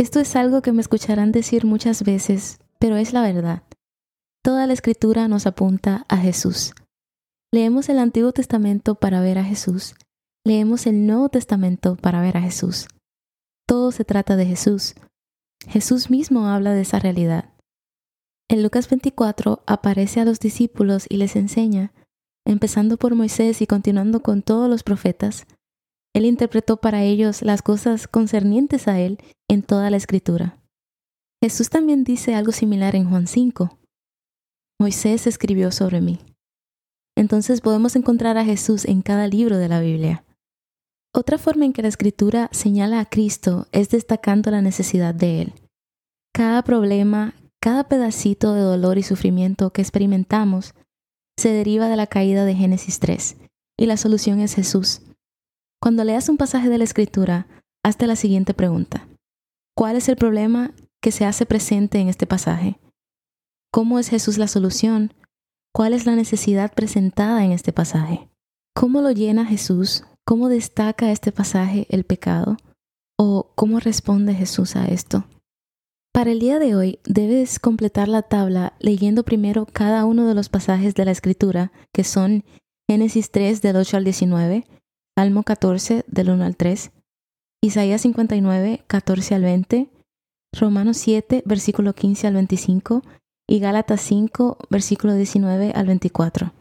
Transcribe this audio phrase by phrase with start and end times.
[0.00, 3.64] Esto es algo que me escucharán decir muchas veces, pero es la verdad.
[4.42, 6.72] Toda la escritura nos apunta a Jesús.
[7.52, 9.94] Leemos el Antiguo Testamento para ver a Jesús.
[10.42, 12.88] Leemos el Nuevo Testamento para ver a Jesús.
[13.68, 14.94] Todo se trata de Jesús.
[15.68, 17.52] Jesús mismo habla de esa realidad.
[18.48, 21.92] En Lucas 24 aparece a los discípulos y les enseña,
[22.46, 25.46] empezando por Moisés y continuando con todos los profetas,
[26.12, 29.18] él interpretó para ellos las cosas concernientes a Él
[29.48, 30.58] en toda la escritura.
[31.42, 33.78] Jesús también dice algo similar en Juan 5.
[34.80, 36.18] Moisés escribió sobre mí.
[37.16, 40.24] Entonces podemos encontrar a Jesús en cada libro de la Biblia.
[41.14, 45.52] Otra forma en que la escritura señala a Cristo es destacando la necesidad de Él.
[46.32, 50.74] Cada problema, cada pedacito de dolor y sufrimiento que experimentamos
[51.38, 53.36] se deriva de la caída de Génesis 3,
[53.78, 55.02] y la solución es Jesús.
[55.82, 57.46] Cuando leas un pasaje de la Escritura,
[57.82, 59.08] hazte la siguiente pregunta.
[59.74, 62.78] ¿Cuál es el problema que se hace presente en este pasaje?
[63.72, 65.14] ¿Cómo es Jesús la solución?
[65.72, 68.28] ¿Cuál es la necesidad presentada en este pasaje?
[68.74, 70.04] ¿Cómo lo llena Jesús?
[70.26, 72.58] ¿Cómo destaca este pasaje el pecado?
[73.18, 75.24] ¿O cómo responde Jesús a esto?
[76.12, 80.50] Para el día de hoy debes completar la tabla leyendo primero cada uno de los
[80.50, 82.44] pasajes de la Escritura, que son
[82.86, 84.66] Génesis 3 del 8 al 19,
[85.20, 86.92] Salmo 14 del 1 al 3,
[87.62, 89.90] Isaías 59, 14 al 20,
[90.58, 93.02] Romanos 7, versículo 15 al 25
[93.46, 96.54] y Gálatas 5, versículo 19 al 24.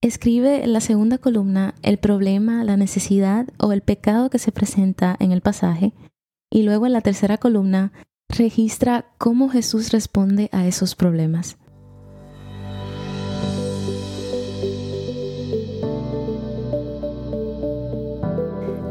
[0.00, 5.14] Escribe en la segunda columna el problema, la necesidad o el pecado que se presenta
[5.20, 5.92] en el pasaje
[6.50, 7.92] y luego en la tercera columna
[8.30, 11.58] registra cómo Jesús responde a esos problemas.